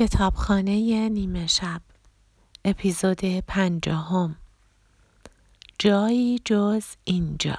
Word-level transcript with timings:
کتابخانه 0.00 1.08
نیمه 1.08 1.46
شب. 1.46 1.80
اپیزود 2.64 3.24
پنجاهم 3.24 4.36
جایی 5.78 6.40
جز 6.44 6.84
اینجا. 7.04 7.58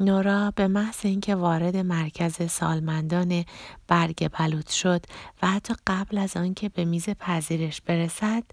نورا 0.00 0.52
به 0.56 0.68
محض 0.68 1.06
اینکه 1.06 1.34
وارد 1.34 1.76
مرکز 1.76 2.50
سالمندان 2.50 3.44
برگ 3.86 4.28
بلوط 4.28 4.70
شد 4.70 5.04
و 5.42 5.46
حتی 5.46 5.74
قبل 5.86 6.18
از 6.18 6.36
آنکه 6.36 6.68
به 6.68 6.84
میز 6.84 7.08
پذیرش 7.08 7.80
برسد 7.80 8.44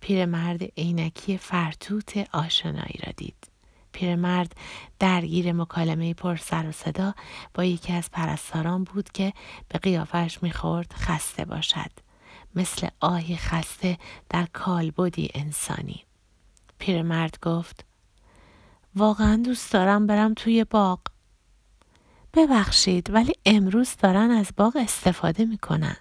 پیرمرد 0.00 0.62
عینکی 0.62 1.38
فرتوت 1.38 2.28
آشنایی 2.32 3.00
را 3.06 3.12
دید. 3.16 3.53
پیرمرد 3.94 4.56
درگیر 4.98 5.52
مکالمه 5.52 6.14
پر 6.14 6.36
سر 6.36 6.68
و 6.68 6.72
صدا 6.72 7.14
با 7.54 7.64
یکی 7.64 7.92
از 7.92 8.10
پرستاران 8.10 8.84
بود 8.84 9.12
که 9.12 9.32
به 9.68 9.78
قیافش 9.78 10.38
می‌خورد 10.42 10.92
خسته 10.92 11.44
باشد. 11.44 11.90
مثل 12.54 12.88
آهی 13.00 13.36
خسته 13.36 13.98
در 14.28 14.46
کالبدی 14.52 15.30
انسانی. 15.34 16.04
پیرمرد 16.78 17.38
گفت 17.42 17.84
واقعا 18.96 19.42
دوست 19.44 19.72
دارم 19.72 20.06
برم 20.06 20.34
توی 20.34 20.64
باغ. 20.64 21.00
ببخشید 22.34 23.10
ولی 23.10 23.32
امروز 23.46 23.96
دارن 23.96 24.30
از 24.30 24.50
باغ 24.56 24.76
استفاده 24.76 25.44
می‌کنن. 25.44 25.96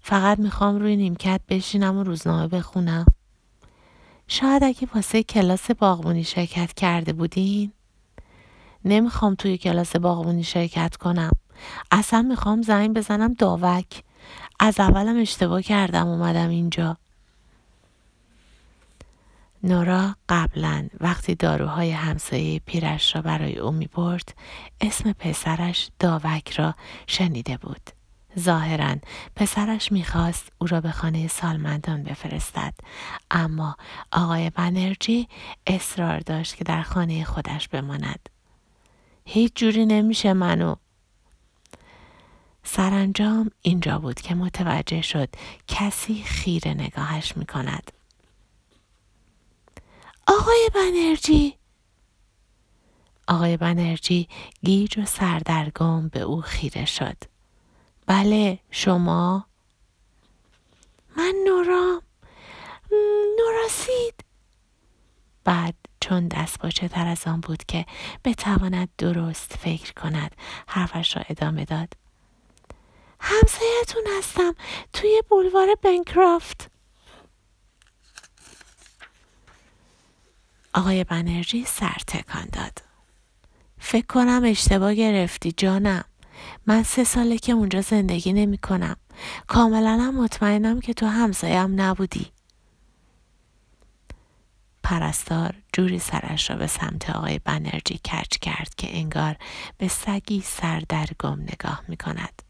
فقط 0.00 0.38
می‌خوام 0.38 0.76
روی 0.76 0.96
نیمکت 0.96 1.40
بشینم 1.48 1.96
و 1.96 2.02
روزنامه 2.02 2.48
بخونم. 2.48 3.06
شاید 4.28 4.64
اگه 4.64 4.88
واسه 4.94 5.22
کلاس 5.22 5.70
باغبونی 5.70 6.24
شرکت 6.24 6.72
کرده 6.72 7.12
بودین؟ 7.12 7.72
نمی‌خوام 8.84 9.34
توی 9.34 9.58
کلاس 9.58 9.96
باغبونی 9.96 10.44
شرکت 10.44 10.96
کنم. 10.96 11.30
اصلا 11.90 12.22
می‌خوام 12.22 12.62
زنگ 12.62 12.96
بزنم 12.96 13.34
داوک. 13.34 14.02
از 14.60 14.80
اولم 14.80 15.20
اشتباه 15.20 15.62
کردم 15.62 16.06
اومدم 16.06 16.48
اینجا. 16.48 16.96
نورا 19.62 20.16
قبلا 20.28 20.88
وقتی 21.00 21.34
داروهای 21.34 21.90
همسایه 21.90 22.58
پیرش 22.58 23.16
را 23.16 23.22
برای 23.22 23.58
او 23.58 23.72
می 23.72 23.86
برد 23.86 24.34
اسم 24.80 25.12
پسرش 25.12 25.90
داوک 25.98 26.50
را 26.50 26.74
شنیده 27.06 27.56
بود. 27.56 27.97
ظاهرا 28.38 28.96
پسرش 29.36 29.92
می‌خواست 29.92 30.52
او 30.58 30.66
را 30.66 30.80
به 30.80 30.90
خانه 30.90 31.28
سالمندان 31.28 32.02
بفرستد. 32.02 32.74
اما 33.30 33.76
آقای 34.12 34.50
بنرژی 34.50 35.28
اصرار 35.66 36.20
داشت 36.20 36.56
که 36.56 36.64
در 36.64 36.82
خانه 36.82 37.24
خودش 37.24 37.68
بماند. 37.68 38.28
هیچ 39.24 39.52
جوری 39.54 39.86
نمیشه 39.86 40.32
منو. 40.32 40.74
سرانجام 42.62 43.50
اینجا 43.62 43.98
بود 43.98 44.20
که 44.20 44.34
متوجه 44.34 45.02
شد 45.02 45.28
کسی 45.68 46.22
خیره 46.22 46.74
نگاهش 46.74 47.36
می‌کند. 47.36 47.92
آقای 50.26 50.70
بنرژی 50.74 51.54
آقای 53.28 53.56
بنرژی 53.56 54.28
گیج 54.64 54.98
و 54.98 55.04
سردرگم 55.04 56.08
به 56.08 56.20
او 56.20 56.40
خیره 56.40 56.84
شد. 56.84 57.16
بله 58.08 58.58
شما. 58.70 59.46
من 61.16 61.34
نورام. 61.46 62.02
نوراسید 63.38 64.24
بعد 65.44 65.74
چون 66.00 66.28
دست 66.28 66.58
باچه 66.58 66.88
تر 66.88 67.06
از 67.06 67.26
آن 67.26 67.40
بود 67.40 67.64
که 67.64 67.86
بتواند 68.24 68.88
درست 68.98 69.56
فکر 69.56 69.92
کند 69.92 70.36
حرفش 70.66 71.16
را 71.16 71.22
ادامه 71.28 71.64
داد. 71.64 71.92
همسایتون 73.20 74.02
هستم 74.18 74.54
توی 74.92 75.22
بولوار 75.28 75.68
بنکرافت. 75.82 76.70
آقای 80.74 81.04
بنرژی 81.04 81.64
سر 81.64 81.96
تکان 82.06 82.46
داد. 82.52 82.82
فکر 83.78 84.06
کنم 84.06 84.42
اشتباه 84.44 84.94
گرفتی 84.94 85.52
جانم. 85.52 86.04
من 86.66 86.82
سه 86.82 87.04
ساله 87.04 87.38
که 87.38 87.52
اونجا 87.52 87.80
زندگی 87.80 88.32
نمی 88.32 88.58
کنم. 88.58 88.96
کاملا 89.46 89.98
هم 89.98 90.14
مطمئنم 90.14 90.80
که 90.80 90.94
تو 90.94 91.06
همسایم 91.06 91.80
نبودی. 91.80 92.26
پرستار 94.82 95.54
جوری 95.72 95.98
سرش 95.98 96.50
را 96.50 96.56
به 96.56 96.66
سمت 96.66 97.10
آقای 97.10 97.38
بنرژی 97.38 97.98
کچ 97.98 98.38
کرد 98.40 98.74
که 98.76 98.98
انگار 98.98 99.36
به 99.78 99.88
سگی 99.88 100.40
سردرگم 100.40 101.40
نگاه 101.40 101.82
می 101.88 101.96
کند. 101.96 102.42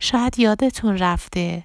شاید 0.00 0.38
یادتون 0.38 0.98
رفته 0.98 1.64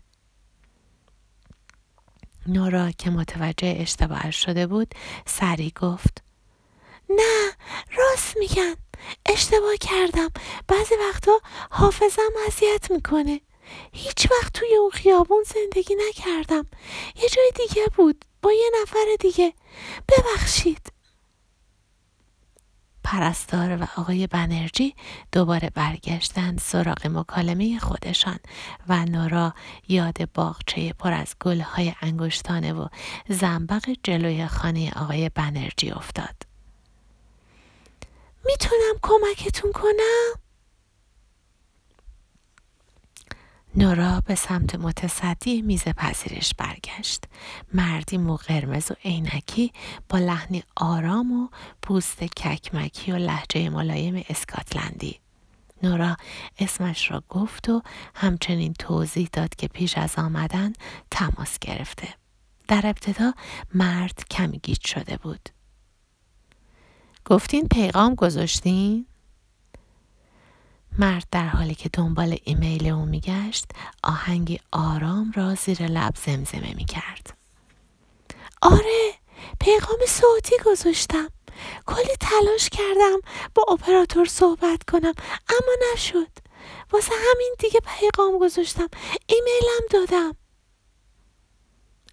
نورا 2.47 2.91
که 2.91 3.09
متوجه 3.09 3.75
اشتباهش 3.79 4.35
شده 4.35 4.67
بود 4.67 4.95
سری 5.25 5.73
گفت 5.81 6.23
نه 7.09 7.51
راست 7.97 8.37
میگن 8.39 8.75
اشتباه 9.25 9.75
کردم. 9.81 10.29
بعضی 10.67 10.95
وقتا 11.09 11.39
حافظم 11.71 12.31
اذیت 12.47 12.91
می‌کنه. 12.91 13.41
هیچ 13.93 14.31
وقت 14.31 14.53
توی 14.53 14.75
اون 14.75 14.89
خیابون 14.89 15.43
زندگی 15.43 15.95
نکردم. 16.09 16.65
یه 17.15 17.29
جای 17.29 17.51
دیگه 17.55 17.85
بود. 17.95 18.25
با 18.41 18.51
یه 18.51 18.71
نفر 18.81 19.05
دیگه. 19.19 19.53
ببخشید. 20.09 20.91
پرستار 23.03 23.77
و 23.81 23.87
آقای 23.97 24.27
بنرژی 24.27 24.95
دوباره 25.31 25.69
برگشتند 25.69 26.59
سراغ 26.59 27.07
مکالمه 27.07 27.79
خودشان 27.79 28.39
و 28.87 29.05
نورا 29.05 29.53
یاد 29.87 30.31
باغچه 30.31 30.93
پر 30.93 31.13
از 31.13 31.35
گلهای 31.41 31.93
انگشتانه 32.01 32.73
و 32.73 32.87
زنبق 33.29 33.89
جلوی 34.03 34.47
خانه 34.47 34.91
آقای 34.95 35.29
بنرژی 35.29 35.91
افتاد. 35.91 36.46
می‌تونم 38.47 38.95
کمکتون 39.01 39.71
کنم؟ 39.71 40.33
نورا 43.75 44.21
به 44.25 44.35
سمت 44.35 44.75
متصدی 44.75 45.61
میز 45.61 45.83
پذیرش 45.83 46.53
برگشت. 46.53 47.23
مردی 47.73 48.17
مو 48.17 48.35
قرمز 48.35 48.91
و 48.91 48.95
عینکی 49.05 49.71
با 50.09 50.19
لحنی 50.19 50.63
آرام 50.75 51.31
و 51.31 51.47
پوست 51.81 52.23
ککمکی 52.23 53.11
و 53.11 53.15
لحجه 53.15 53.69
ملایم 53.69 54.25
اسکاتلندی. 54.29 55.19
نورا 55.83 56.17
اسمش 56.59 57.11
را 57.11 57.23
گفت 57.29 57.69
و 57.69 57.81
همچنین 58.15 58.73
توضیح 58.73 59.29
داد 59.33 59.55
که 59.55 59.67
پیش 59.67 59.97
از 59.97 60.15
آمدن 60.17 60.73
تماس 61.11 61.59
گرفته. 61.59 62.07
در 62.67 62.81
ابتدا 62.83 63.33
مرد 63.73 64.23
کمی 64.31 64.59
گیج 64.59 64.87
شده 64.87 65.17
بود. 65.17 65.49
گفتین 67.29 67.67
پیغام 67.67 68.15
گذاشتین؟ 68.15 69.05
مرد 70.99 71.27
در 71.31 71.47
حالی 71.47 71.75
که 71.75 71.89
دنبال 71.89 72.37
ایمیل 72.43 72.87
او 72.87 73.05
میگشت 73.05 73.65
آهنگی 74.03 74.59
آرام 74.71 75.31
را 75.35 75.55
زیر 75.55 75.87
لب 75.87 76.15
زمزمه 76.25 76.73
می‌کرد. 76.75 77.37
آره 78.61 79.13
پیغام 79.59 79.99
صوتی 80.07 80.55
گذاشتم. 80.65 81.29
کلی 81.85 82.15
تلاش 82.19 82.69
کردم 82.69 83.19
با 83.55 83.65
اپراتور 83.73 84.25
صحبت 84.25 84.83
کنم 84.83 85.13
اما 85.49 85.93
نشد. 85.93 86.31
واسه 86.91 87.11
همین 87.31 87.55
دیگه 87.59 87.79
پیغام 87.99 88.39
گذاشتم. 88.39 88.87
ایمیلم 89.27 89.87
دادم. 89.91 90.35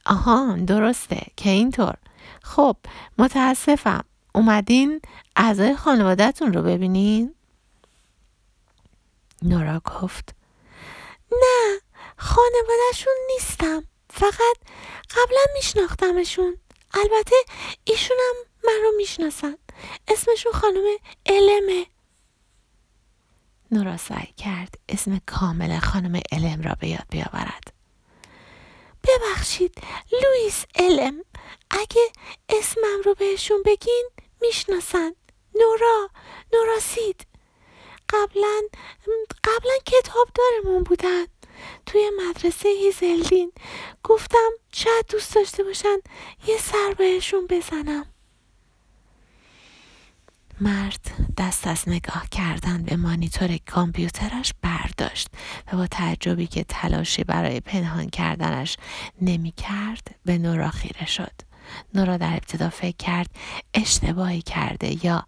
آها 0.06 0.56
درسته 0.66 1.26
که 1.36 1.50
اینطور. 1.50 1.94
خب 2.42 2.76
متاسفم. 3.18 4.04
اومدین 4.34 5.00
اعضای 5.36 5.76
خانوادهتون 5.76 6.52
رو 6.52 6.62
ببینین؟ 6.62 7.34
نورا 9.42 9.80
گفت 9.80 10.34
نه 11.32 11.80
خانوادهشون 12.16 13.14
نیستم. 13.34 13.84
فقط 14.10 14.56
قبلا 15.10 15.40
میشناختمشون. 15.54 16.56
البته 16.94 17.36
ایشونم 17.84 18.34
من 18.64 18.80
رو 18.82 18.92
می‌شناسن. 18.96 19.54
اسمشون 20.08 20.52
خانم 20.52 20.84
علمه 21.26 21.86
نورا 23.70 23.96
سعی 23.96 24.34
کرد 24.36 24.74
اسم 24.88 25.20
کامل 25.26 25.78
خانم 25.78 26.20
علم 26.32 26.62
را 26.62 26.76
به 26.80 26.88
یاد 26.88 27.06
بیاورد. 27.10 27.72
ببخشید 29.04 29.74
لوئیس 30.12 30.64
علم 30.74 31.24
اگه 31.70 32.12
اسمم 32.48 33.02
رو 33.04 33.14
بهشون 33.14 33.62
بگین 33.66 34.08
می‌شناسن. 34.46 35.12
نورا 35.54 36.10
نوراسید 36.52 37.26
قبلا 38.08 38.62
قبلا 39.44 39.74
کتاب 39.86 40.28
دارمون 40.34 40.82
بودن. 40.82 41.26
توی 41.86 42.10
مدرسه 42.28 42.68
هیزلدین. 42.68 43.52
گفتم 44.02 44.50
شاید 44.72 45.06
دوست 45.08 45.34
داشته 45.34 45.64
باشن 45.64 45.96
یه 46.46 46.58
سر 46.58 46.94
بهشون 46.98 47.46
بزنم. 47.46 48.06
مرد 50.60 51.00
دست 51.38 51.66
از 51.66 51.88
نگاه 51.88 52.28
کردن 52.30 52.82
به 52.82 52.96
مانیتور 52.96 53.56
کامپیوترش 53.56 54.54
برداشت 54.62 55.28
و 55.72 55.76
با 55.76 55.86
تعجبی 55.86 56.46
که 56.46 56.64
تلاشی 56.64 57.24
برای 57.24 57.60
پنهان 57.60 58.10
کردنش 58.10 58.76
نمی 59.22 59.52
کرد 59.52 60.14
به 60.24 60.38
نورا 60.38 60.70
خیره 60.70 61.06
شد. 61.06 61.32
نورا 61.94 62.16
در 62.16 62.32
ابتدا 62.32 62.70
فکر 62.70 62.96
کرد 62.96 63.30
اشتباهی 63.74 64.42
کرده 64.42 65.06
یا 65.06 65.24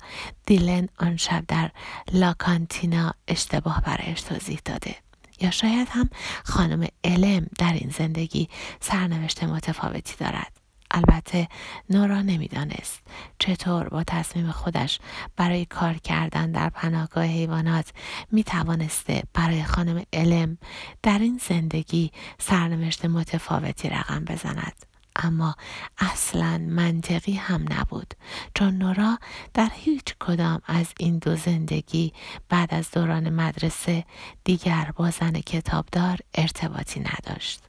دیلن 0.46 0.88
آن 0.98 1.16
شب 1.16 1.44
در 1.48 1.70
لاکانتینا 2.12 3.14
اشتباه 3.28 3.80
برایش 3.80 4.22
توضیح 4.22 4.60
داده. 4.64 4.96
یا 5.40 5.50
شاید 5.50 5.88
هم 5.90 6.10
خانم 6.44 6.86
علم 7.04 7.46
در 7.58 7.72
این 7.72 7.90
زندگی 7.90 8.48
سرنوشت 8.80 9.44
متفاوتی 9.44 10.14
دارد. 10.18 10.52
البته 10.90 11.48
نورا 11.90 12.22
نمی‌دانست 12.22 13.00
چطور 13.38 13.88
با 13.88 14.04
تصمیم 14.04 14.50
خودش 14.50 14.98
برای 15.36 15.64
کار 15.64 15.94
کردن 15.94 16.52
در 16.52 16.68
پناهگاه 16.68 17.24
حیوانات 17.24 17.92
می 18.32 18.44
توانسته 18.44 19.22
برای 19.34 19.64
خانم 19.64 20.02
علم 20.12 20.58
در 21.02 21.18
این 21.18 21.40
زندگی 21.48 22.12
سرنوشت 22.38 23.04
متفاوتی 23.04 23.88
رقم 23.88 24.24
بزند. 24.24 24.85
اما 25.16 25.56
اصلا 25.98 26.58
منطقی 26.58 27.32
هم 27.32 27.64
نبود 27.70 28.14
چون 28.54 28.78
نورا 28.78 29.18
در 29.54 29.70
هیچ 29.74 30.14
کدام 30.20 30.60
از 30.66 30.86
این 30.98 31.18
دو 31.18 31.36
زندگی 31.36 32.12
بعد 32.48 32.74
از 32.74 32.90
دوران 32.90 33.30
مدرسه 33.30 34.04
دیگر 34.44 34.92
با 34.96 35.10
زن 35.10 35.32
کتابدار 35.32 36.18
ارتباطی 36.34 37.00
نداشت 37.00 37.60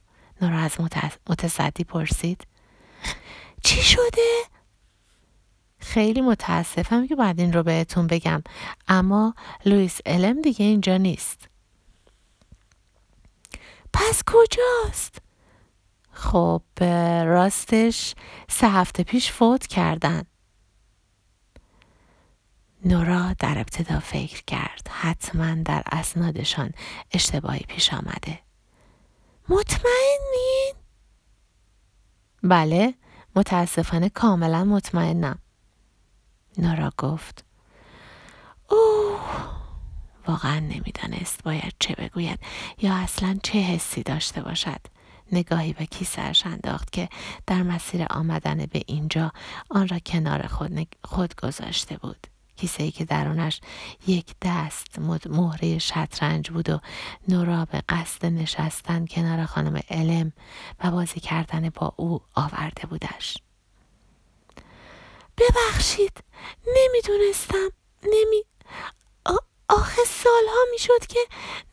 نورا 0.42 0.58
از 0.58 0.76
متصدی 1.28 1.84
پرسید 1.84 2.46
چی 3.64 3.82
شده؟ 3.82 4.42
خیلی 5.78 6.20
متاسفم 6.20 7.06
که 7.06 7.16
بعد 7.16 7.40
این 7.40 7.52
رو 7.52 7.62
بهتون 7.62 8.06
بگم 8.06 8.42
اما 8.88 9.34
لوئیس 9.64 10.00
علم 10.06 10.42
دیگه 10.42 10.64
اینجا 10.64 10.96
نیست 10.96 11.48
پس 13.92 14.22
کجاست؟ 14.26 15.27
خب 16.18 16.62
راستش 17.24 18.14
سه 18.48 18.68
هفته 18.68 19.02
پیش 19.02 19.32
فوت 19.32 19.66
کردن. 19.66 20.22
نورا 22.84 23.32
در 23.38 23.58
ابتدا 23.58 24.00
فکر 24.00 24.42
کرد 24.46 24.88
حتما 24.90 25.54
در 25.54 25.82
اسنادشان 25.92 26.72
اشتباهی 27.12 27.64
پیش 27.68 27.94
آمده. 27.94 28.38
مطمئنین؟ 29.48 30.74
بله 32.42 32.94
متاسفانه 33.36 34.08
کاملا 34.08 34.64
مطمئنم. 34.64 35.38
نورا 36.58 36.92
گفت 36.98 37.44
اوه 38.68 39.48
واقعا 40.28 40.58
نمی‌دانست 40.58 41.42
باید 41.42 41.74
چه 41.78 41.94
بگوید 41.94 42.40
یا 42.78 42.94
اصلا 42.94 43.38
چه 43.42 43.58
حسی 43.58 44.02
داشته 44.02 44.42
باشد. 44.42 44.80
نگاهی 45.32 45.72
به 45.72 45.86
کیسهاش 45.86 46.46
انداخت 46.46 46.92
که 46.92 47.08
در 47.46 47.62
مسیر 47.62 48.06
آمدن 48.10 48.66
به 48.66 48.82
اینجا 48.86 49.32
آن 49.70 49.88
را 49.88 49.98
کنار 49.98 50.46
خود, 50.46 50.88
خود 51.04 51.34
گذاشته 51.34 51.96
بود. 51.96 52.26
کیسه 52.56 52.82
ای 52.82 52.90
که 52.90 53.04
درونش 53.04 53.60
یک 54.06 54.34
دست 54.42 54.98
مهره 55.28 55.78
شطرنج 55.78 56.50
بود 56.50 56.70
و 56.70 56.80
نورا 57.28 57.64
به 57.64 57.82
قصد 57.88 58.26
نشستن 58.26 59.06
کنار 59.06 59.46
خانم 59.46 59.80
علم 59.90 60.32
و 60.84 60.90
بازی 60.90 61.20
کردن 61.20 61.68
با 61.68 61.92
او 61.96 62.20
آورده 62.34 62.86
بودش. 62.86 63.38
ببخشید 65.38 66.24
نمی‌دونستم 66.76 67.68
نمی 68.02 68.44
آخه 69.68 70.02
سالها 70.04 70.64
می‌شد 70.72 71.06
که 71.08 71.20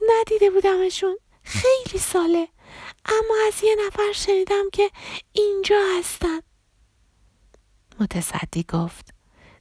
ندیده 0.09 0.49
بودمشون. 0.49 1.17
خیلی 1.43 1.99
ساله. 1.99 2.47
اما 3.05 3.35
از 3.47 3.63
یه 3.63 3.75
نفر 3.87 4.11
شنیدم 4.11 4.69
که 4.73 4.91
اینجا 5.31 5.81
هستن. 5.99 6.39
متصدی 7.99 8.63
گفت. 8.63 9.13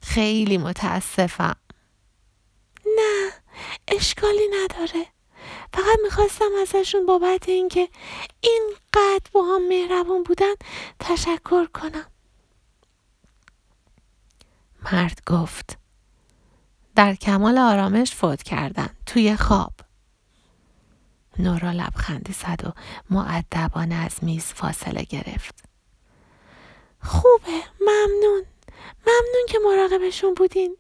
خیلی 0.02 0.58
متاسفم. 0.58 1.56
نه 2.86 3.32
اشکالی 3.88 4.48
نداره. 4.62 5.06
فقط 5.72 5.98
می‌خواستم 6.02 6.50
ازشون 6.62 7.06
بابت 7.06 7.48
اینکه 7.48 7.88
اینقدر 8.40 9.30
با 9.32 9.42
هم 9.42 9.68
مهربون 9.68 10.22
بودن 10.22 10.54
تشکر 10.98 11.66
کنم. 11.66 12.06
مرد 14.92 15.22
گفت. 15.26 15.78
در 16.96 17.14
کمال 17.14 17.58
آرامش 17.58 18.14
فوت 18.14 18.42
کردن 18.42 18.96
توی 19.06 19.36
خواب. 19.36 19.72
نورا 21.38 21.70
لبخندی 21.70 22.32
زد 22.32 22.66
و 22.66 22.72
معدبانه 23.10 23.94
از 23.94 24.24
میز 24.24 24.44
فاصله 24.44 25.02
گرفت. 25.02 25.64
خوبه 27.02 27.62
ممنون. 27.80 28.44
ممنون 29.06 29.46
که 29.48 29.58
مراقبشون 29.64 30.34
بودین. 30.34 30.76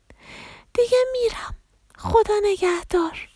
دیگه 0.72 0.98
میرم. 1.12 1.54
خدا 1.98 2.34
نگهدار. 2.42 3.28